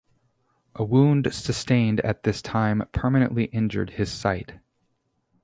A 0.73 0.83
wound 0.83 1.31
sustained 1.31 1.99
at 1.99 2.23
this 2.23 2.41
time 2.41 2.87
permanently 2.91 3.43
injured 3.43 3.91
his 3.91 4.11
sight. 4.11 4.53